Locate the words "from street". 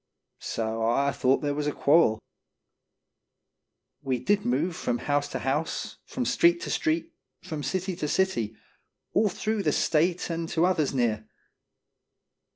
6.07-6.59